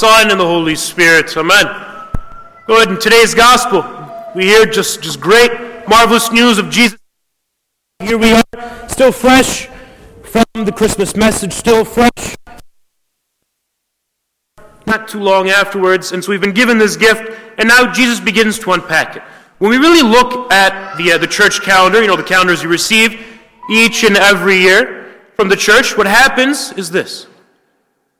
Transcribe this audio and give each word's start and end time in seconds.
Son, 0.00 0.30
and 0.30 0.38
the 0.38 0.46
Holy 0.46 0.76
Spirit. 0.76 1.36
Amen. 1.36 1.66
Good. 2.68 2.88
In 2.88 3.00
today's 3.00 3.34
gospel, 3.34 3.84
we 4.32 4.44
hear 4.44 4.64
just, 4.64 5.02
just 5.02 5.18
great, 5.20 5.50
marvelous 5.88 6.30
news 6.30 6.58
of 6.58 6.70
Jesus. 6.70 7.00
Here 8.04 8.16
we 8.16 8.32
are, 8.32 8.88
still 8.88 9.10
fresh 9.10 9.68
from 10.22 10.44
the 10.54 10.70
Christmas 10.70 11.16
message, 11.16 11.52
still 11.52 11.84
fresh. 11.84 12.36
Not 14.86 15.08
too 15.08 15.18
long 15.18 15.48
afterwards, 15.48 16.12
and 16.12 16.22
so 16.22 16.30
we've 16.30 16.40
been 16.40 16.54
given 16.54 16.78
this 16.78 16.96
gift, 16.96 17.36
and 17.58 17.66
now 17.66 17.92
Jesus 17.92 18.20
begins 18.20 18.56
to 18.60 18.70
unpack 18.70 19.16
it. 19.16 19.22
When 19.58 19.72
we 19.72 19.78
really 19.78 20.08
look 20.08 20.52
at 20.52 20.96
the, 20.96 21.10
uh, 21.10 21.18
the 21.18 21.26
church 21.26 21.60
calendar, 21.62 22.00
you 22.00 22.06
know, 22.06 22.16
the 22.16 22.22
calendars 22.22 22.62
you 22.62 22.68
receive 22.68 23.20
each 23.68 24.04
and 24.04 24.16
every 24.16 24.58
year 24.58 25.16
from 25.34 25.48
the 25.48 25.56
church, 25.56 25.96
what 25.96 26.06
happens 26.06 26.70
is 26.74 26.88
this 26.88 27.26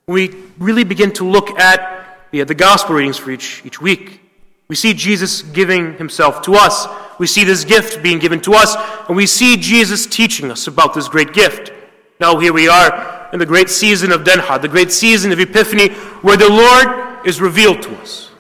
we 0.09 0.34
really 0.59 0.84
begin 0.84 1.12
to 1.12 1.29
look 1.29 1.59
at 1.61 2.29
the, 2.30 2.43
the 2.43 2.54
gospel 2.54 2.96
readings 2.96 3.18
for 3.18 3.30
each, 3.30 3.62
each 3.64 3.80
week, 3.80 4.21
we 4.68 4.76
see 4.76 4.93
Jesus 4.93 5.43
giving 5.43 5.94
himself 5.96 6.43
to 6.43 6.54
us. 6.54 6.86
We 7.18 7.26
see 7.26 7.44
this 7.44 7.64
gift 7.64 8.03
being 8.03 8.18
given 8.18 8.40
to 8.43 8.52
us, 8.52 8.76
and 9.08 9.16
we 9.16 9.26
see 9.26 9.57
Jesus 9.57 10.07
teaching 10.07 10.50
us 10.50 10.66
about 10.66 10.94
this 10.94 11.08
great 11.08 11.32
gift. 11.32 11.72
Now, 12.21 12.39
here 12.39 12.52
we 12.52 12.68
are 12.68 13.30
in 13.32 13.39
the 13.39 13.46
great 13.46 13.71
season 13.71 14.13
of 14.13 14.25
Denha, 14.25 14.61
the 14.61 14.68
great 14.68 14.93
season 14.93 15.32
of 15.32 15.40
Epiphany, 15.40 15.89
where 16.21 16.36
the 16.36 16.49
Lord 16.49 17.27
is 17.27 17.40
revealed 17.40 17.82
to 17.82 17.94
us. 17.96 18.30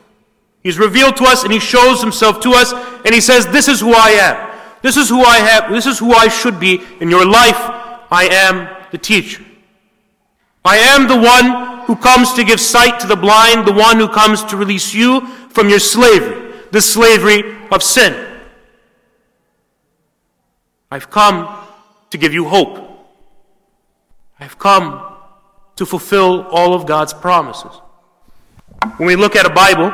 He's 0.62 0.78
revealed 0.78 1.16
to 1.16 1.24
us, 1.24 1.44
and 1.44 1.52
He 1.52 1.60
shows 1.60 2.02
Himself 2.02 2.40
to 2.40 2.50
us, 2.52 2.72
and 2.72 3.14
He 3.14 3.20
says, 3.20 3.46
This 3.46 3.68
is 3.68 3.80
who 3.80 3.92
I 3.92 4.10
am. 4.10 4.58
This 4.82 4.96
is 4.96 5.08
who 5.08 5.22
I 5.22 5.38
have. 5.38 5.72
This 5.72 5.86
is 5.86 5.98
who 5.98 6.12
I 6.12 6.28
should 6.28 6.60
be 6.60 6.82
in 7.00 7.08
your 7.08 7.26
life. 7.26 7.56
I 8.10 8.28
am 8.30 8.68
the 8.90 8.98
teacher. 8.98 9.44
I 10.64 10.78
am 10.78 11.08
the 11.08 11.16
one 11.16 11.86
who 11.86 11.96
comes 11.96 12.34
to 12.34 12.44
give 12.44 12.60
sight 12.60 13.00
to 13.00 13.06
the 13.06 13.16
blind, 13.16 13.66
the 13.66 13.72
one 13.72 13.98
who 13.98 14.08
comes 14.08 14.44
to 14.44 14.56
release 14.56 14.92
you 14.92 15.26
from 15.50 15.68
your 15.68 15.78
slavery, 15.78 16.52
the 16.70 16.82
slavery 16.82 17.56
of 17.70 17.82
sin. 17.82 18.26
I've 20.90 21.10
come 21.10 21.66
to 22.10 22.18
give 22.18 22.32
you 22.32 22.46
hope. 22.46 22.78
I've 24.40 24.58
come 24.58 25.16
to 25.76 25.86
fulfill 25.86 26.42
all 26.48 26.74
of 26.74 26.86
God's 26.86 27.12
promises. 27.12 27.72
When 28.96 29.06
we 29.06 29.16
look 29.16 29.36
at 29.36 29.46
a 29.46 29.50
Bible, 29.50 29.92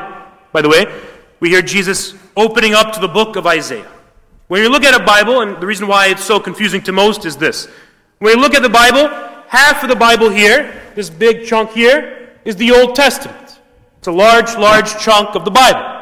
by 0.52 0.62
the 0.62 0.68
way, 0.68 0.86
we 1.40 1.50
hear 1.50 1.62
Jesus 1.62 2.14
opening 2.36 2.74
up 2.74 2.92
to 2.94 3.00
the 3.00 3.08
book 3.08 3.36
of 3.36 3.46
Isaiah. 3.46 3.88
When 4.48 4.62
you 4.62 4.68
look 4.68 4.84
at 4.84 4.98
a 4.98 5.04
Bible, 5.04 5.40
and 5.40 5.60
the 5.60 5.66
reason 5.66 5.88
why 5.88 6.08
it's 6.08 6.24
so 6.24 6.38
confusing 6.38 6.82
to 6.82 6.92
most 6.92 7.24
is 7.24 7.36
this 7.36 7.68
when 8.18 8.36
you 8.36 8.40
look 8.40 8.54
at 8.54 8.62
the 8.62 8.68
Bible, 8.68 9.10
half 9.48 9.82
of 9.82 9.88
the 9.88 9.96
Bible 9.96 10.30
here, 10.30 10.82
this 10.94 11.10
big 11.10 11.46
chunk 11.46 11.70
here, 11.70 12.30
is 12.44 12.56
the 12.56 12.70
Old 12.70 12.94
Testament. 12.94 13.60
It's 13.98 14.08
a 14.08 14.12
large, 14.12 14.54
large 14.56 14.98
chunk 14.98 15.34
of 15.34 15.44
the 15.44 15.50
Bible. 15.50 15.94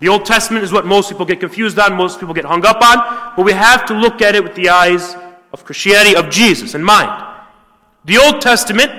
The 0.00 0.08
Old 0.08 0.26
Testament 0.26 0.64
is 0.64 0.72
what 0.72 0.84
most 0.84 1.08
people 1.08 1.24
get 1.24 1.40
confused 1.40 1.78
on, 1.78 1.94
most 1.94 2.20
people 2.20 2.34
get 2.34 2.44
hung 2.44 2.66
up 2.66 2.82
on, 2.82 3.32
but 3.36 3.44
we 3.44 3.52
have 3.52 3.86
to 3.86 3.94
look 3.94 4.20
at 4.20 4.34
it 4.34 4.42
with 4.42 4.54
the 4.54 4.68
eyes 4.68 5.16
of 5.52 5.64
Christianity, 5.64 6.16
of 6.16 6.28
Jesus 6.30 6.74
in 6.74 6.82
mind. 6.82 7.24
The 8.04 8.18
Old 8.18 8.42
Testament, 8.42 8.92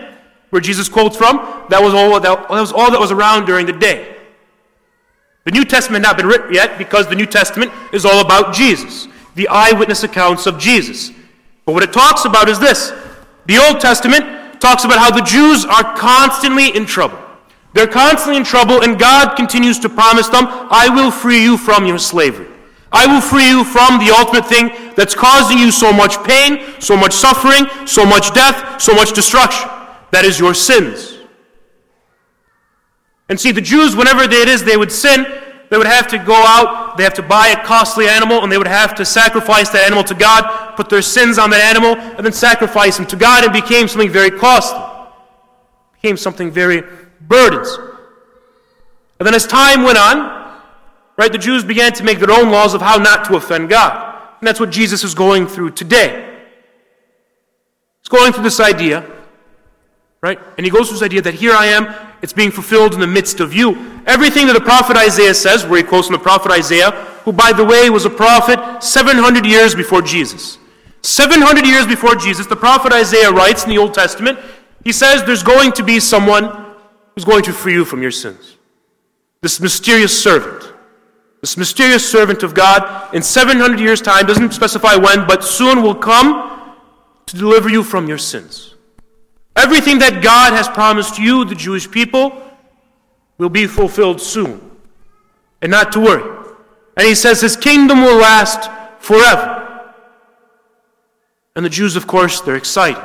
where 0.49 0.61
Jesus 0.61 0.89
quotes 0.89 1.15
from, 1.15 1.65
that 1.69 1.81
was 1.81 1.93
all 1.93 2.19
that, 2.19 2.49
was, 2.49 2.71
all 2.71 2.89
that 2.89 2.99
was 2.99 3.11
around 3.11 3.45
during 3.45 3.65
the 3.65 3.73
day. 3.73 4.15
The 5.43 5.51
New 5.51 5.63
Testament 5.63 6.03
had 6.03 6.11
not 6.11 6.17
been 6.17 6.25
written 6.25 6.53
yet 6.53 6.77
because 6.79 7.07
the 7.07 7.15
New 7.15 7.27
Testament 7.27 7.71
is 7.93 8.03
all 8.03 8.21
about 8.21 8.55
Jesus, 8.55 9.07
the 9.35 9.47
eyewitness 9.47 10.03
accounts 10.03 10.47
of 10.47 10.57
Jesus. 10.57 11.11
But 11.65 11.73
what 11.73 11.83
it 11.83 11.93
talks 11.93 12.25
about 12.25 12.49
is 12.49 12.59
this 12.59 12.91
the 13.45 13.57
Old 13.57 13.79
Testament 13.79 14.59
talks 14.59 14.83
about 14.83 14.99
how 14.99 15.11
the 15.11 15.21
Jews 15.21 15.65
are 15.65 15.95
constantly 15.95 16.75
in 16.75 16.85
trouble. 16.85 17.19
They're 17.73 17.87
constantly 17.87 18.37
in 18.37 18.43
trouble, 18.43 18.81
and 18.81 18.97
God 18.97 19.35
continues 19.35 19.79
to 19.79 19.89
promise 19.89 20.29
them, 20.29 20.45
I 20.47 20.89
will 20.89 21.11
free 21.11 21.43
you 21.43 21.57
from 21.57 21.85
your 21.85 21.97
slavery. 21.99 22.47
I 22.91 23.05
will 23.05 23.19
free 23.21 23.49
you 23.49 23.65
from 23.65 23.99
the 23.99 24.15
ultimate 24.17 24.47
thing 24.47 24.93
that's 24.95 25.13
causing 25.13 25.57
you 25.57 25.71
so 25.71 25.91
much 25.91 26.23
pain, 26.23 26.79
so 26.79 26.95
much 26.95 27.13
suffering, 27.13 27.65
so 27.85 28.05
much 28.05 28.33
death, 28.33 28.81
so 28.81 28.93
much 28.93 29.11
destruction. 29.11 29.69
That 30.11 30.23
is 30.23 30.39
your 30.39 30.53
sins. 30.53 31.17
And 33.27 33.37
see, 33.37 33.51
the 33.51 33.61
Jews, 33.61 33.95
whenever 33.95 34.23
it 34.23 34.31
is 34.31 34.63
they 34.63 34.77
would 34.77 34.91
sin, 34.91 35.25
they 35.69 35.77
would 35.77 35.87
have 35.87 36.07
to 36.09 36.17
go 36.17 36.35
out, 36.35 36.84
they 36.97 37.03
have 37.03 37.13
to 37.15 37.23
buy 37.23 37.47
a 37.47 37.63
costly 37.63 38.07
animal, 38.07 38.43
and 38.43 38.51
they 38.51 38.57
would 38.57 38.67
have 38.67 38.95
to 38.95 39.05
sacrifice 39.05 39.69
that 39.69 39.85
animal 39.85 40.03
to 40.05 40.13
God, 40.13 40.75
put 40.75 40.89
their 40.89 41.01
sins 41.01 41.37
on 41.37 41.49
that 41.51 41.61
animal, 41.61 41.95
and 41.95 42.25
then 42.25 42.33
sacrifice 42.33 42.97
them 42.97 43.05
to 43.07 43.15
God. 43.15 43.43
It 43.43 43.53
became 43.53 43.87
something 43.87 44.09
very 44.09 44.31
costly. 44.31 44.79
It 44.79 46.01
became 46.01 46.17
something 46.17 46.51
very 46.51 46.83
burdensome. 47.21 47.97
And 49.19 49.25
then 49.25 49.33
as 49.33 49.47
time 49.47 49.83
went 49.83 49.97
on, 49.97 50.61
right, 51.17 51.31
the 51.31 51.37
Jews 51.37 51.63
began 51.63 51.93
to 51.93 52.03
make 52.03 52.19
their 52.19 52.31
own 52.31 52.51
laws 52.51 52.73
of 52.73 52.81
how 52.81 52.97
not 52.97 53.25
to 53.25 53.35
offend 53.35 53.69
God. 53.69 54.13
And 54.39 54.47
that's 54.47 54.59
what 54.59 54.69
Jesus 54.69 55.03
is 55.03 55.13
going 55.13 55.47
through 55.47 55.71
today. 55.71 56.43
He's 58.01 58.09
going 58.09 58.33
through 58.33 58.43
this 58.43 58.59
idea, 58.59 59.09
right? 60.25 60.39
And 60.57 60.65
he 60.65 60.71
goes 60.71 60.87
through 60.87 60.97
this 60.97 61.05
idea 61.05 61.21
that 61.21 61.35
here 61.35 61.53
I 61.53 61.67
am, 61.67 61.85
it's 62.23 62.33
being 62.33 62.49
fulfilled 62.49 62.95
in 62.95 62.99
the 62.99 63.05
midst 63.05 63.39
of 63.39 63.53
you. 63.53 64.01
Everything 64.07 64.47
that 64.47 64.53
the 64.53 64.59
prophet 64.59 64.97
Isaiah 64.97 65.35
says, 65.35 65.63
where 65.63 65.77
he 65.77 65.83
quotes 65.83 66.07
from 66.07 66.15
the 66.15 66.23
prophet 66.23 66.51
Isaiah, 66.51 66.89
who, 67.25 67.31
by 67.31 67.53
the 67.53 67.63
way, 67.63 67.91
was 67.91 68.05
a 68.05 68.09
prophet 68.09 68.83
700 68.83 69.45
years 69.45 69.75
before 69.75 70.01
Jesus. 70.01 70.57
700 71.03 71.63
years 71.67 71.85
before 71.85 72.15
Jesus, 72.15 72.47
the 72.47 72.55
prophet 72.55 72.91
Isaiah 72.91 73.31
writes 73.31 73.65
in 73.65 73.69
the 73.69 73.77
Old 73.77 73.93
Testament, 73.93 74.39
he 74.83 74.91
says 74.91 75.23
there's 75.23 75.43
going 75.43 75.71
to 75.73 75.83
be 75.83 75.99
someone 75.99 76.73
who's 77.13 77.23
going 77.23 77.43
to 77.43 77.53
free 77.53 77.73
you 77.73 77.85
from 77.85 78.01
your 78.01 78.09
sins. 78.09 78.57
This 79.41 79.59
mysterious 79.59 80.23
servant. 80.23 80.73
This 81.41 81.55
mysterious 81.55 82.09
servant 82.09 82.41
of 82.41 82.55
God 82.55 83.13
in 83.13 83.21
700 83.21 83.79
years' 83.79 84.01
time, 84.01 84.25
doesn't 84.25 84.53
specify 84.53 84.95
when, 84.95 85.27
but 85.27 85.43
soon 85.43 85.83
will 85.83 85.93
come 85.93 86.73
to 87.27 87.37
deliver 87.37 87.69
you 87.69 87.83
from 87.83 88.07
your 88.07 88.17
sins. 88.17 88.74
Everything 89.55 89.99
that 89.99 90.21
God 90.21 90.53
has 90.53 90.67
promised 90.67 91.17
you, 91.17 91.45
the 91.45 91.55
Jewish 91.55 91.89
people, 91.89 92.41
will 93.37 93.49
be 93.49 93.67
fulfilled 93.67 94.21
soon. 94.21 94.71
And 95.61 95.71
not 95.71 95.91
to 95.93 95.99
worry. 95.99 96.47
And 96.97 97.07
he 97.07 97.15
says 97.15 97.41
his 97.41 97.55
kingdom 97.55 98.01
will 98.01 98.17
last 98.17 98.69
forever. 98.99 99.93
And 101.55 101.65
the 101.65 101.69
Jews, 101.69 101.95
of 101.95 102.05
course, 102.05 102.41
they're 102.41 102.55
excited. 102.55 103.01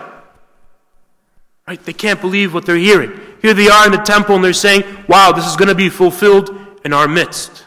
Right? 1.68 1.82
They 1.82 1.92
can't 1.92 2.20
believe 2.20 2.52
what 2.52 2.66
they're 2.66 2.76
hearing. 2.76 3.18
Here 3.42 3.54
they 3.54 3.68
are 3.68 3.86
in 3.86 3.92
the 3.92 3.98
temple 3.98 4.34
and 4.34 4.44
they're 4.44 4.52
saying, 4.52 4.82
wow, 5.08 5.32
this 5.32 5.46
is 5.46 5.56
going 5.56 5.68
to 5.68 5.74
be 5.74 5.88
fulfilled 5.88 6.50
in 6.84 6.92
our 6.92 7.06
midst. 7.06 7.64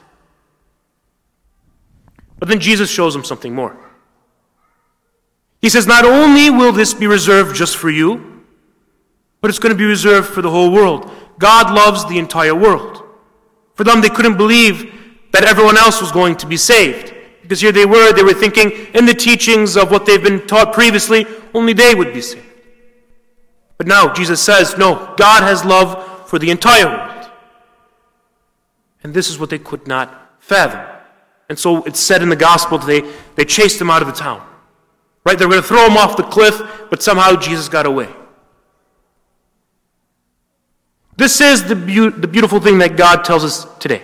But 2.37 2.49
then 2.49 2.59
Jesus 2.59 2.89
shows 2.89 3.13
them 3.13 3.23
something 3.23 3.55
more. 3.55 3.77
He 5.61 5.69
says, 5.69 5.87
not 5.87 6.03
only 6.03 6.49
will 6.49 6.73
this 6.73 6.93
be 6.93 7.07
reserved 7.07 7.55
just 7.55 7.77
for 7.77 7.89
you, 7.89 8.32
but 9.43 9.49
it's 9.49 9.59
going 9.59 9.73
to 9.73 9.77
be 9.77 9.83
reserved 9.83 10.29
for 10.29 10.41
the 10.41 10.49
whole 10.49 10.71
world. 10.71 11.11
God 11.37 11.75
loves 11.75 12.05
the 12.05 12.17
entire 12.17 12.55
world. 12.55 13.03
For 13.73 13.83
them, 13.83 13.99
they 13.99 14.07
couldn't 14.07 14.37
believe 14.37 14.89
that 15.33 15.43
everyone 15.43 15.77
else 15.77 15.99
was 15.99 16.13
going 16.13 16.37
to 16.37 16.47
be 16.47 16.55
saved. 16.55 17.13
Because 17.41 17.59
here 17.59 17.73
they 17.73 17.85
were, 17.85 18.13
they 18.13 18.23
were 18.23 18.33
thinking 18.33 18.71
in 18.93 19.05
the 19.05 19.13
teachings 19.13 19.75
of 19.75 19.91
what 19.91 20.05
they've 20.05 20.23
been 20.23 20.47
taught 20.47 20.71
previously, 20.71 21.25
only 21.53 21.73
they 21.73 21.93
would 21.93 22.13
be 22.13 22.21
saved. 22.21 22.45
But 23.77 23.85
now 23.85 24.13
Jesus 24.13 24.41
says, 24.41 24.77
no, 24.77 25.13
God 25.17 25.43
has 25.43 25.65
love 25.65 26.29
for 26.29 26.39
the 26.39 26.49
entire 26.49 26.87
world. 26.87 27.29
And 29.03 29.13
this 29.13 29.29
is 29.29 29.37
what 29.37 29.49
they 29.49 29.59
could 29.59 29.89
not 29.89 30.37
fathom. 30.39 30.87
And 31.49 31.59
so 31.59 31.83
it's 31.83 31.99
said 31.99 32.21
in 32.21 32.29
the 32.29 32.37
gospel 32.37 32.77
that 32.77 32.87
they, 32.87 33.01
they 33.35 33.43
chased 33.43 33.81
him 33.81 33.89
out 33.89 34.01
of 34.01 34.07
the 34.07 34.13
town. 34.13 34.41
Right? 35.25 35.37
They 35.37 35.45
were 35.45 35.51
going 35.51 35.63
to 35.63 35.67
throw 35.67 35.85
him 35.85 35.97
off 35.97 36.15
the 36.15 36.23
cliff, 36.23 36.61
but 36.89 37.03
somehow 37.03 37.35
Jesus 37.35 37.67
got 37.67 37.85
away. 37.85 38.07
This 41.15 41.41
is 41.41 41.63
the, 41.63 41.75
be- 41.75 42.09
the 42.09 42.27
beautiful 42.27 42.59
thing 42.59 42.79
that 42.79 42.97
God 42.97 43.23
tells 43.23 43.43
us 43.43 43.65
today. 43.79 44.03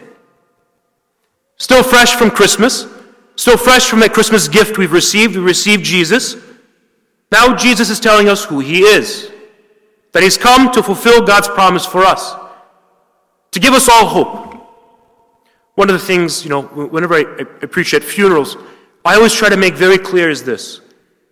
Still 1.57 1.83
fresh 1.83 2.15
from 2.15 2.31
Christmas, 2.31 2.87
still 3.35 3.57
fresh 3.57 3.89
from 3.89 3.99
that 3.99 4.13
Christmas 4.13 4.47
gift 4.47 4.77
we've 4.77 4.91
received. 4.91 5.35
We 5.35 5.41
received 5.41 5.83
Jesus. 5.83 6.35
Now 7.31 7.55
Jesus 7.55 7.89
is 7.89 7.99
telling 7.99 8.29
us 8.29 8.45
who 8.45 8.59
he 8.59 8.81
is. 8.81 9.31
That 10.13 10.23
he's 10.23 10.37
come 10.37 10.71
to 10.71 10.81
fulfill 10.81 11.21
God's 11.25 11.47
promise 11.47 11.85
for 11.85 12.03
us. 12.03 12.33
To 13.51 13.59
give 13.59 13.73
us 13.73 13.89
all 13.89 14.05
hope. 14.05 14.49
One 15.75 15.89
of 15.89 15.99
the 15.99 16.05
things, 16.05 16.43
you 16.43 16.49
know, 16.49 16.63
whenever 16.63 17.15
I, 17.15 17.45
I 17.61 17.65
preach 17.65 17.93
at 17.93 18.03
funerals, 18.03 18.57
I 19.05 19.15
always 19.15 19.33
try 19.33 19.49
to 19.49 19.57
make 19.57 19.75
very 19.75 19.97
clear 19.97 20.29
is 20.29 20.43
this. 20.43 20.81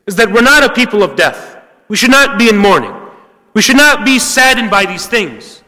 Is 0.06 0.16
that 0.16 0.32
we're 0.32 0.42
not 0.42 0.64
a 0.64 0.72
people 0.72 1.04
of 1.04 1.16
death. 1.16 1.58
We 1.88 1.98
should 1.98 2.12
not 2.12 2.38
be 2.38 2.50
in 2.50 2.58
mourning. 2.58 2.94
We 3.54 3.62
should 3.62 3.78
not 3.78 4.06
be 4.06 4.20
saddened 4.20 4.70
by 4.70 4.86
these 4.86 5.08
things. 5.08 5.64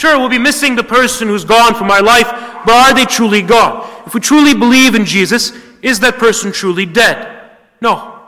Sure, 0.00 0.18
we'll 0.18 0.30
be 0.30 0.38
missing 0.38 0.76
the 0.76 0.82
person 0.82 1.28
who's 1.28 1.44
gone 1.44 1.74
from 1.74 1.90
our 1.90 2.02
life, 2.02 2.26
but 2.64 2.70
are 2.70 2.94
they 2.94 3.04
truly 3.04 3.42
gone? 3.42 3.86
If 4.06 4.14
we 4.14 4.20
truly 4.20 4.54
believe 4.54 4.94
in 4.94 5.04
Jesus, 5.04 5.52
is 5.82 6.00
that 6.00 6.14
person 6.16 6.52
truly 6.52 6.86
dead? 6.86 7.50
No. 7.82 8.22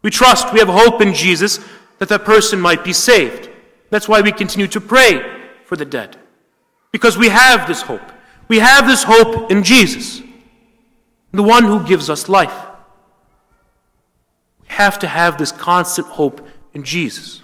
We 0.00 0.10
trust, 0.10 0.50
we 0.54 0.60
have 0.60 0.68
hope 0.68 1.02
in 1.02 1.12
Jesus 1.12 1.60
that 1.98 2.08
that 2.08 2.24
person 2.24 2.58
might 2.58 2.84
be 2.84 2.94
saved. 2.94 3.50
That's 3.90 4.08
why 4.08 4.22
we 4.22 4.32
continue 4.32 4.66
to 4.68 4.80
pray 4.80 5.42
for 5.66 5.76
the 5.76 5.84
dead. 5.84 6.16
Because 6.90 7.18
we 7.18 7.28
have 7.28 7.68
this 7.68 7.82
hope. 7.82 8.10
We 8.48 8.60
have 8.60 8.86
this 8.86 9.02
hope 9.02 9.50
in 9.50 9.62
Jesus, 9.62 10.22
the 11.32 11.42
one 11.42 11.64
who 11.64 11.86
gives 11.86 12.08
us 12.08 12.30
life. 12.30 12.66
We 14.62 14.68
have 14.68 14.98
to 15.00 15.06
have 15.06 15.36
this 15.36 15.52
constant 15.52 16.06
hope 16.06 16.48
in 16.72 16.82
Jesus. 16.82 17.42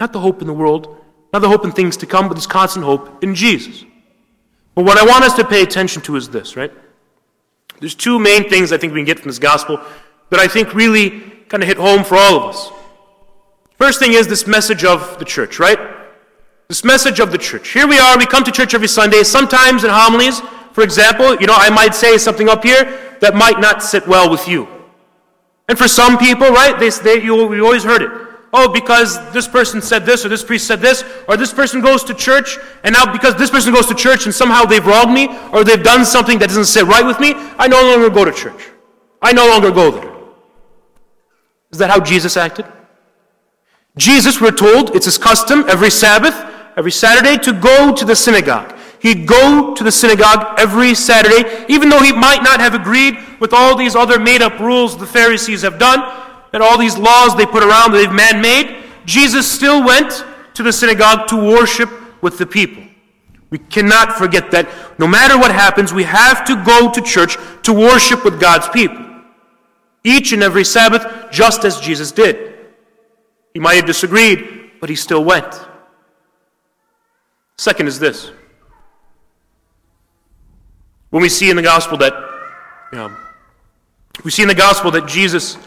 Not 0.00 0.12
the 0.12 0.18
hope 0.18 0.40
in 0.40 0.48
the 0.48 0.52
world, 0.52 0.98
not 1.32 1.40
the 1.40 1.48
hope 1.48 1.64
in 1.64 1.72
things 1.72 1.96
to 1.98 2.06
come, 2.06 2.28
but 2.28 2.34
this 2.34 2.46
constant 2.46 2.84
hope 2.84 3.22
in 3.24 3.34
Jesus. 3.34 3.84
But 4.74 4.84
what 4.84 4.98
I 4.98 5.04
want 5.04 5.24
us 5.24 5.34
to 5.34 5.44
pay 5.44 5.62
attention 5.62 6.02
to 6.02 6.16
is 6.16 6.28
this, 6.28 6.56
right? 6.56 6.72
There's 7.80 7.94
two 7.94 8.18
main 8.18 8.48
things 8.48 8.72
I 8.72 8.78
think 8.78 8.92
we 8.92 9.00
can 9.00 9.06
get 9.06 9.18
from 9.18 9.28
this 9.28 9.38
gospel 9.38 9.80
that 10.30 10.40
I 10.40 10.48
think 10.48 10.74
really 10.74 11.20
kind 11.48 11.62
of 11.62 11.68
hit 11.68 11.76
home 11.76 12.04
for 12.04 12.16
all 12.16 12.36
of 12.36 12.54
us. 12.54 12.70
First 13.76 13.98
thing 13.98 14.12
is 14.12 14.28
this 14.28 14.46
message 14.46 14.84
of 14.84 15.18
the 15.18 15.24
church, 15.24 15.58
right? 15.58 15.78
This 16.68 16.84
message 16.84 17.20
of 17.20 17.32
the 17.32 17.38
church. 17.38 17.70
Here 17.70 17.86
we 17.86 17.98
are, 17.98 18.16
we 18.16 18.26
come 18.26 18.44
to 18.44 18.52
church 18.52 18.74
every 18.74 18.88
Sunday. 18.88 19.24
Sometimes 19.24 19.84
in 19.84 19.90
homilies, 19.90 20.40
for 20.72 20.82
example, 20.82 21.34
you 21.40 21.46
know, 21.46 21.56
I 21.56 21.68
might 21.68 21.94
say 21.94 22.16
something 22.16 22.48
up 22.48 22.62
here 22.62 23.16
that 23.20 23.34
might 23.34 23.60
not 23.60 23.82
sit 23.82 24.06
well 24.06 24.30
with 24.30 24.46
you. 24.48 24.68
And 25.68 25.76
for 25.76 25.88
some 25.88 26.18
people, 26.18 26.48
right, 26.48 26.78
they, 26.78 26.90
they, 26.90 27.22
you, 27.22 27.54
you 27.54 27.64
always 27.64 27.84
heard 27.84 28.02
it. 28.02 28.10
Oh, 28.54 28.68
because 28.68 29.32
this 29.32 29.48
person 29.48 29.80
said 29.80 30.04
this, 30.04 30.26
or 30.26 30.28
this 30.28 30.44
priest 30.44 30.66
said 30.66 30.80
this, 30.80 31.04
or 31.26 31.38
this 31.38 31.54
person 31.54 31.80
goes 31.80 32.04
to 32.04 32.12
church, 32.12 32.58
and 32.84 32.92
now 32.92 33.10
because 33.10 33.34
this 33.36 33.50
person 33.50 33.72
goes 33.72 33.86
to 33.86 33.94
church 33.94 34.26
and 34.26 34.34
somehow 34.34 34.64
they've 34.64 34.84
wronged 34.84 35.14
me, 35.14 35.28
or 35.52 35.64
they've 35.64 35.82
done 35.82 36.04
something 36.04 36.38
that 36.38 36.48
doesn't 36.48 36.66
sit 36.66 36.84
right 36.84 37.04
with 37.04 37.18
me, 37.18 37.32
I 37.58 37.66
no 37.66 37.80
longer 37.80 38.10
go 38.10 38.26
to 38.26 38.32
church. 38.32 38.68
I 39.22 39.32
no 39.32 39.46
longer 39.46 39.70
go 39.70 39.90
there. 39.90 40.12
Is 41.70 41.78
that 41.78 41.88
how 41.88 42.00
Jesus 42.00 42.36
acted? 42.36 42.66
Jesus, 43.96 44.40
we're 44.40 44.50
told, 44.50 44.94
it's 44.94 45.06
his 45.06 45.16
custom 45.16 45.64
every 45.68 45.90
Sabbath, 45.90 46.34
every 46.76 46.92
Saturday, 46.92 47.38
to 47.38 47.52
go 47.54 47.94
to 47.94 48.04
the 48.04 48.16
synagogue. 48.16 48.76
He'd 49.00 49.26
go 49.26 49.74
to 49.74 49.82
the 49.82 49.92
synagogue 49.92 50.58
every 50.58 50.94
Saturday, 50.94 51.64
even 51.68 51.88
though 51.88 52.00
he 52.00 52.12
might 52.12 52.42
not 52.42 52.60
have 52.60 52.74
agreed 52.74 53.16
with 53.40 53.52
all 53.54 53.76
these 53.76 53.96
other 53.96 54.18
made 54.18 54.42
up 54.42 54.60
rules 54.60 54.96
the 54.96 55.06
Pharisees 55.06 55.62
have 55.62 55.78
done, 55.78 56.00
and 56.52 56.62
all 56.62 56.78
these 56.78 56.98
laws 56.98 57.36
they 57.36 57.46
put 57.46 57.62
around 57.62 57.92
that 57.92 57.98
they've 57.98 58.12
man 58.12 58.40
made. 58.40 58.84
Jesus 59.04 59.50
still 59.50 59.84
went 59.84 60.24
to 60.54 60.62
the 60.62 60.72
synagogue 60.72 61.28
to 61.28 61.36
worship 61.36 61.90
with 62.22 62.38
the 62.38 62.46
people. 62.46 62.82
We 63.50 63.58
cannot 63.58 64.16
forget 64.16 64.50
that 64.52 64.68
no 64.98 65.06
matter 65.06 65.36
what 65.36 65.50
happens, 65.50 65.92
we 65.92 66.04
have 66.04 66.44
to 66.46 66.56
go 66.64 66.90
to 66.90 67.02
church 67.02 67.36
to 67.64 67.72
worship 67.72 68.24
with 68.24 68.40
God's 68.40 68.68
people. 68.68 69.04
Each 70.04 70.32
and 70.32 70.42
every 70.42 70.64
Sabbath, 70.64 71.30
just 71.30 71.64
as 71.64 71.78
Jesus 71.80 72.12
did. 72.12 72.54
He 73.52 73.60
might 73.60 73.74
have 73.74 73.86
disagreed, 73.86 74.70
but 74.80 74.88
he 74.88 74.96
still 74.96 75.22
went. 75.22 75.54
Second 77.58 77.86
is 77.86 77.98
this. 77.98 78.30
When 81.10 81.22
we 81.22 81.28
see 81.28 81.50
in 81.50 81.56
the 81.56 81.62
gospel 81.62 81.98
that, 81.98 82.14
you 82.90 82.98
know, 82.98 83.14
we 84.24 84.30
see 84.30 84.42
in 84.42 84.48
the 84.48 84.54
gospel 84.54 84.90
that 84.92 85.06
Jesus, 85.06 85.58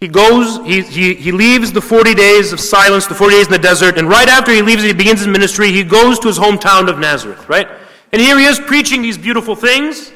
he 0.00 0.06
goes, 0.06 0.64
he, 0.64 0.82
he, 0.82 1.14
he 1.14 1.32
leaves 1.32 1.72
the 1.72 1.80
40 1.80 2.14
days 2.14 2.52
of 2.52 2.60
silence, 2.60 3.06
the 3.06 3.14
40 3.14 3.34
days 3.34 3.46
in 3.46 3.52
the 3.52 3.58
desert, 3.58 3.98
and 3.98 4.08
right 4.08 4.28
after 4.28 4.52
he 4.52 4.62
leaves, 4.62 4.84
he 4.84 4.92
begins 4.92 5.20
his 5.20 5.28
ministry, 5.28 5.72
he 5.72 5.82
goes 5.82 6.20
to 6.20 6.28
his 6.28 6.38
hometown 6.38 6.88
of 6.88 6.98
Nazareth, 6.98 7.48
right? 7.48 7.68
And 8.12 8.22
here 8.22 8.38
he 8.38 8.44
is 8.44 8.60
preaching 8.60 9.02
these 9.02 9.18
beautiful 9.18 9.56
things, 9.56 10.12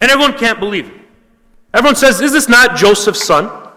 and 0.00 0.10
everyone 0.10 0.38
can't 0.38 0.58
believe 0.58 0.86
it. 0.86 0.94
Everyone 1.74 1.96
says, 1.96 2.20
Is 2.22 2.32
this 2.32 2.48
not 2.48 2.76
Joseph's 2.76 3.22
son? 3.22 3.68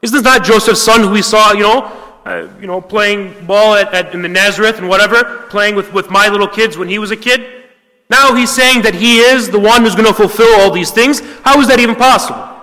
Is 0.00 0.10
this 0.10 0.22
not 0.22 0.42
Joseph's 0.42 0.80
son 0.80 1.02
who 1.02 1.10
we 1.10 1.22
saw, 1.22 1.52
you 1.52 1.62
know, 1.62 1.92
uh, 2.24 2.48
you 2.58 2.66
know, 2.66 2.80
playing 2.80 3.46
ball 3.46 3.74
at, 3.74 3.92
at, 3.92 4.14
in 4.14 4.22
the 4.22 4.28
Nazareth 4.28 4.78
and 4.78 4.88
whatever, 4.88 5.46
playing 5.50 5.74
with, 5.74 5.92
with 5.92 6.10
my 6.10 6.28
little 6.28 6.48
kids 6.48 6.78
when 6.78 6.88
he 6.88 6.98
was 6.98 7.10
a 7.10 7.16
kid? 7.16 7.64
Now 8.08 8.34
he's 8.34 8.50
saying 8.50 8.82
that 8.82 8.94
he 8.94 9.18
is 9.18 9.50
the 9.50 9.58
one 9.58 9.82
who's 9.82 9.94
going 9.94 10.06
to 10.06 10.14
fulfill 10.14 10.60
all 10.60 10.70
these 10.70 10.90
things. 10.90 11.20
How 11.42 11.60
is 11.60 11.68
that 11.68 11.78
even 11.78 11.94
possible? 11.94 12.55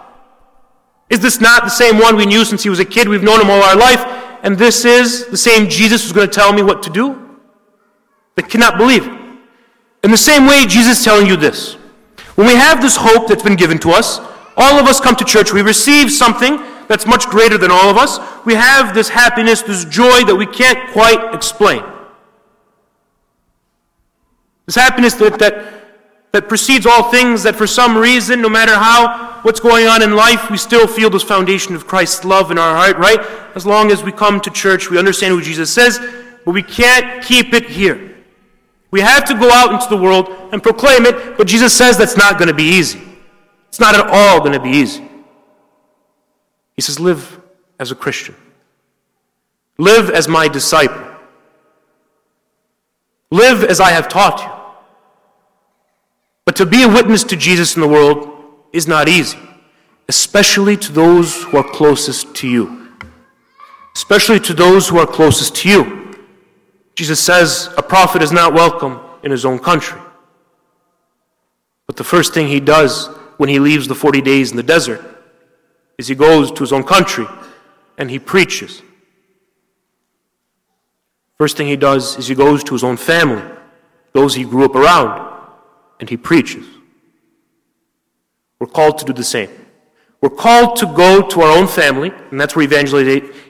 Is 1.13 1.19
this 1.19 1.39
not 1.39 1.63
the 1.63 1.69
same 1.69 1.99
one 1.99 2.15
we 2.15 2.25
knew 2.25 2.43
since 2.43 2.63
he 2.63 2.71
was 2.71 2.79
a 2.79 2.85
kid? 2.85 3.07
We've 3.07 3.21
known 3.21 3.39
him 3.39 3.51
all 3.51 3.61
our 3.61 3.75
life. 3.75 4.03
And 4.41 4.57
this 4.57 4.83
is 4.83 5.27
the 5.27 5.37
same 5.37 5.69
Jesus 5.69 6.01
who's 6.01 6.11
going 6.11 6.27
to 6.27 6.33
tell 6.33 6.51
me 6.51 6.63
what 6.63 6.81
to 6.83 6.89
do? 6.89 7.37
They 8.35 8.41
cannot 8.41 8.79
believe. 8.79 9.05
In 10.03 10.09
the 10.09 10.17
same 10.17 10.47
way, 10.47 10.65
Jesus 10.65 10.97
is 10.97 11.05
telling 11.05 11.27
you 11.27 11.37
this. 11.37 11.75
When 12.33 12.47
we 12.47 12.55
have 12.55 12.81
this 12.81 12.95
hope 12.95 13.27
that's 13.27 13.43
been 13.43 13.55
given 13.55 13.77
to 13.79 13.91
us, 13.91 14.17
all 14.57 14.79
of 14.79 14.87
us 14.87 14.99
come 14.99 15.15
to 15.17 15.23
church, 15.23 15.53
we 15.53 15.61
receive 15.61 16.11
something 16.11 16.59
that's 16.87 17.05
much 17.05 17.27
greater 17.27 17.59
than 17.59 17.69
all 17.69 17.91
of 17.91 17.97
us. 17.97 18.17
We 18.43 18.55
have 18.55 18.95
this 18.95 19.07
happiness, 19.07 19.61
this 19.61 19.85
joy 19.85 20.23
that 20.23 20.35
we 20.35 20.47
can't 20.47 20.91
quite 20.93 21.35
explain. 21.35 21.83
This 24.65 24.75
happiness 24.75 25.13
that, 25.13 25.37
that, 25.37 25.82
that 26.33 26.49
precedes 26.49 26.87
all 26.87 27.11
things, 27.11 27.43
that 27.43 27.55
for 27.55 27.67
some 27.67 27.95
reason, 27.95 28.41
no 28.41 28.49
matter 28.49 28.73
how, 28.73 29.39
what's 29.43 29.59
going 29.59 29.85
on 29.85 30.01
in 30.01 30.15
life, 30.15 30.49
we 30.49 30.57
still 30.57 30.87
feel 30.87 31.11
this 31.11 31.21
foundation 31.21 31.75
of 31.75 31.85
Christ's 31.85 32.25
love 32.25 32.49
in 32.49 32.57
our 32.57 32.75
heart, 32.75 32.97
right? 32.97 33.19
As 33.55 33.67
long 33.67 33.91
as 33.91 34.03
we 34.03 34.11
come 34.11 34.41
to 34.41 34.49
church, 34.49 34.89
we 34.89 34.97
understand 34.97 35.35
what 35.35 35.43
Jesus 35.43 35.71
says, 35.71 35.99
but 36.43 36.51
we 36.51 36.63
can't 36.63 37.23
keep 37.23 37.53
it 37.53 37.69
here. 37.69 38.15
We 38.89 39.01
have 39.01 39.25
to 39.25 39.35
go 39.35 39.51
out 39.51 39.73
into 39.73 39.87
the 39.95 40.01
world 40.01 40.27
and 40.51 40.61
proclaim 40.61 41.05
it, 41.05 41.37
but 41.37 41.45
Jesus 41.45 41.71
says 41.71 41.99
that's 41.99 42.17
not 42.17 42.39
going 42.39 42.47
to 42.47 42.53
be 42.53 42.63
easy. 42.63 43.01
It's 43.69 43.79
not 43.79 43.93
at 43.93 44.07
all 44.07 44.39
going 44.39 44.53
to 44.53 44.59
be 44.59 44.71
easy. 44.71 45.07
He 46.75 46.81
says, 46.81 46.99
Live 46.99 47.39
as 47.79 47.91
a 47.91 47.95
Christian, 47.95 48.35
live 49.77 50.09
as 50.09 50.27
my 50.27 50.47
disciple, 50.47 51.03
live 53.29 53.63
as 53.63 53.79
I 53.79 53.91
have 53.91 54.07
taught 54.07 54.41
you. 54.41 54.62
But 56.45 56.55
to 56.57 56.65
be 56.65 56.83
a 56.83 56.87
witness 56.87 57.23
to 57.25 57.35
Jesus 57.35 57.75
in 57.75 57.81
the 57.81 57.87
world 57.87 58.29
is 58.73 58.87
not 58.87 59.07
easy, 59.07 59.39
especially 60.09 60.75
to 60.77 60.91
those 60.91 61.43
who 61.43 61.57
are 61.57 61.63
closest 61.63 62.35
to 62.35 62.47
you. 62.47 62.89
Especially 63.95 64.39
to 64.41 64.53
those 64.53 64.89
who 64.89 64.97
are 64.97 65.05
closest 65.05 65.55
to 65.57 65.69
you. 65.69 66.15
Jesus 66.95 67.19
says 67.19 67.73
a 67.77 67.83
prophet 67.83 68.21
is 68.21 68.31
not 68.31 68.53
welcome 68.53 68.99
in 69.23 69.31
his 69.31 69.45
own 69.45 69.59
country. 69.59 69.99
But 71.87 71.95
the 71.95 72.03
first 72.03 72.33
thing 72.33 72.47
he 72.47 72.59
does 72.59 73.07
when 73.37 73.49
he 73.49 73.59
leaves 73.59 73.87
the 73.87 73.95
40 73.95 74.21
days 74.21 74.51
in 74.51 74.57
the 74.57 74.63
desert 74.63 75.01
is 75.97 76.07
he 76.07 76.15
goes 76.15 76.51
to 76.51 76.59
his 76.59 76.73
own 76.73 76.83
country 76.83 77.25
and 77.97 78.09
he 78.09 78.19
preaches. 78.19 78.81
First 81.37 81.57
thing 81.57 81.67
he 81.67 81.75
does 81.75 82.17
is 82.17 82.27
he 82.27 82.35
goes 82.35 82.63
to 82.65 82.73
his 82.73 82.83
own 82.83 82.97
family, 82.97 83.43
those 84.13 84.35
he 84.35 84.43
grew 84.43 84.65
up 84.65 84.75
around, 84.75 85.32
and 86.03 86.09
he 86.09 86.17
preaches. 86.17 86.65
We're 88.59 88.67
called 88.67 88.97
to 88.97 89.05
do 89.05 89.13
the 89.13 89.23
same. 89.23 89.49
We're 90.19 90.31
called 90.31 90.75
to 90.79 90.85
go 90.85 91.25
to 91.29 91.41
our 91.41 91.57
own 91.57 91.65
family, 91.65 92.11
and 92.29 92.37
that's 92.37 92.57
where 92.57 92.65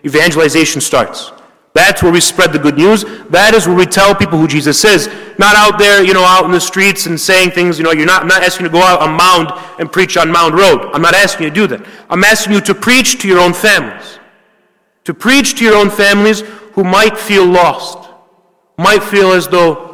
evangelization 0.05 0.79
starts. 0.79 1.31
That's 1.73 2.03
where 2.03 2.11
we 2.11 2.21
spread 2.21 2.53
the 2.53 2.59
good 2.59 2.77
news. 2.77 3.05
That 3.31 3.55
is 3.55 3.65
where 3.65 3.75
we 3.75 3.87
tell 3.87 4.13
people 4.13 4.37
who 4.37 4.47
Jesus 4.47 4.85
is. 4.85 5.07
Not 5.39 5.55
out 5.55 5.79
there, 5.79 6.03
you 6.03 6.13
know, 6.13 6.23
out 6.23 6.45
in 6.45 6.51
the 6.51 6.61
streets 6.61 7.07
and 7.07 7.19
saying 7.19 7.49
things, 7.51 7.79
you 7.79 7.83
know, 7.83 7.91
you're 7.91 8.05
not, 8.05 8.21
I'm 8.21 8.27
not 8.27 8.43
asking 8.43 8.67
you 8.67 8.69
to 8.69 8.73
go 8.73 8.83
out 8.83 9.01
on 9.01 9.17
Mound 9.17 9.49
and 9.79 9.91
preach 9.91 10.15
on 10.15 10.31
Mound 10.31 10.53
Road. 10.53 10.91
I'm 10.93 11.01
not 11.01 11.15
asking 11.15 11.45
you 11.45 11.49
to 11.49 11.55
do 11.55 11.65
that. 11.75 11.87
I'm 12.11 12.23
asking 12.23 12.53
you 12.53 12.61
to 12.61 12.75
preach 12.75 13.19
to 13.23 13.27
your 13.27 13.39
own 13.39 13.53
families. 13.53 14.19
To 15.05 15.15
preach 15.15 15.55
to 15.57 15.65
your 15.65 15.73
own 15.75 15.89
families 15.89 16.41
who 16.73 16.83
might 16.83 17.17
feel 17.17 17.47
lost, 17.47 18.11
might 18.77 19.01
feel 19.01 19.31
as 19.31 19.47
though 19.47 19.92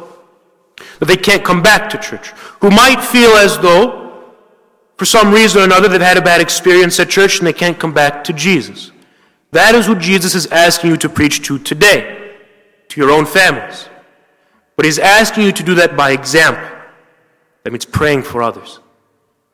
that 1.00 1.06
they 1.06 1.16
can't 1.16 1.44
come 1.44 1.62
back 1.62 1.90
to 1.90 1.98
church, 1.98 2.28
who 2.60 2.70
might 2.70 3.02
feel 3.02 3.30
as 3.30 3.58
though, 3.58 4.32
for 4.96 5.06
some 5.06 5.32
reason 5.32 5.62
or 5.62 5.64
another, 5.64 5.88
they've 5.88 6.00
had 6.00 6.18
a 6.18 6.22
bad 6.22 6.40
experience 6.40 7.00
at 7.00 7.08
church 7.08 7.38
and 7.38 7.46
they 7.46 7.52
can't 7.52 7.78
come 7.78 7.92
back 7.92 8.22
to 8.24 8.32
Jesus. 8.32 8.92
That 9.50 9.74
is 9.74 9.88
what 9.88 9.98
Jesus 9.98 10.34
is 10.34 10.46
asking 10.46 10.90
you 10.90 10.96
to 10.98 11.08
preach 11.08 11.42
to 11.46 11.58
today, 11.58 12.36
to 12.88 13.00
your 13.00 13.10
own 13.10 13.26
families. 13.26 13.88
But 14.76 14.84
he's 14.84 14.98
asking 14.98 15.44
you 15.44 15.52
to 15.52 15.62
do 15.62 15.74
that 15.76 15.96
by 15.96 16.12
example. 16.12 16.66
That 17.64 17.72
means 17.72 17.84
praying 17.84 18.22
for 18.22 18.42
others. 18.42 18.78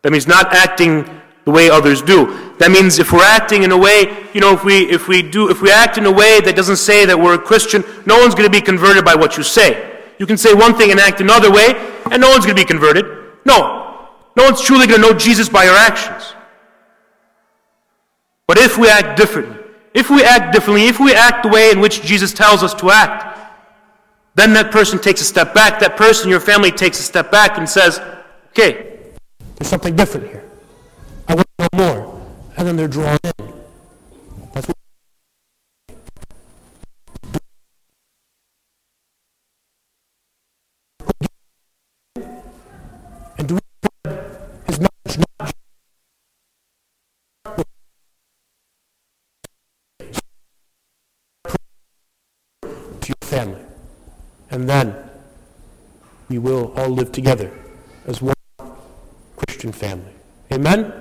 That 0.03 0.13
means 0.13 0.27
not 0.27 0.53
acting 0.53 1.09
the 1.45 1.53
way 1.53 1.71
others 1.71 2.03
do. 2.03 2.55
That 2.59 2.71
means 2.71 2.99
if 2.99 3.13
we're 3.13 3.25
acting 3.25 3.63
in 3.63 3.71
a 3.71 3.79
way, 3.79 4.27
you 4.35 4.41
know, 4.41 4.53
if 4.53 4.65
we 4.65 4.91
if 4.91 5.09
we 5.09 5.23
do 5.23 5.49
if 5.49 5.63
we 5.63 5.71
act 5.71 5.97
in 5.97 6.07
a 6.07 6.13
way 6.13 6.41
that 6.41 6.57
doesn't 6.57 6.77
say 6.77 7.07
that 7.07 7.19
we're 7.19 7.35
a 7.35 7.39
Christian, 7.39 7.85
no 8.05 8.19
one's 8.19 8.35
going 8.35 8.51
to 8.51 8.51
be 8.51 8.61
converted 8.61 9.05
by 9.05 9.15
what 9.15 9.37
you 9.37 9.43
say. 9.43 9.96
You 10.19 10.27
can 10.27 10.37
say 10.37 10.55
one 10.55 10.75
thing 10.75 10.91
and 10.91 11.01
act 11.01 11.21
another 11.21 11.51
way, 11.51 11.75
and 12.11 12.21
no 12.21 12.31
one's 12.31 12.45
going 12.45 12.57
to 12.57 12.63
be 12.63 12.67
converted. 12.67 13.05
No. 13.45 14.09
No 14.37 14.45
one's 14.45 14.61
truly 14.61 14.87
going 14.87 15.01
to 15.01 15.09
know 15.09 15.15
Jesus 15.15 15.49
by 15.49 15.65
your 15.65 15.75
actions. 15.75 16.35
But 18.47 18.59
if 18.59 18.79
we 18.79 18.89
act 18.89 19.19
differently, 19.19 19.57
if 19.95 20.11
we 20.11 20.23
act 20.23 20.53
differently, 20.53 20.87
if 20.87 21.01
we 21.01 21.15
act 21.15 21.43
the 21.43 21.49
way 21.49 21.71
in 21.71 21.81
which 21.81 22.03
Jesus 22.03 22.33
tells 22.33 22.63
us 22.63 22.75
to 22.75 22.91
act, 22.91 23.39
then 24.35 24.53
that 24.53 24.71
person 24.71 24.99
takes 24.99 25.21
a 25.23 25.25
step 25.25 25.55
back. 25.55 25.81
That 25.81 25.97
person, 25.97 26.29
your 26.29 26.41
family, 26.41 26.71
takes 26.71 27.01
a 27.01 27.03
step 27.03 27.31
back 27.31 27.57
and 27.57 27.69
says, 27.69 28.01
okay, 28.51 28.99
there's 29.57 29.69
something 29.69 29.97
different 29.97 30.29
here. 30.29 30.45
I 31.27 31.35
want 31.35 31.49
to 31.59 31.69
know 31.73 31.95
more. 31.95 32.27
And 32.59 32.69
then 32.69 32.77
they're 32.77 32.89
drawn 32.89 33.19
in. 33.25 33.56
Family. 53.37 53.65
And 54.51 54.69
then 54.69 54.95
we 56.29 56.39
will 56.39 56.73
all 56.77 56.89
live 56.89 57.13
together 57.13 57.51
as 58.07 58.23
one 58.23 58.35
Christian 59.37 59.73
family. 59.73 60.15
Amen? 60.53 60.93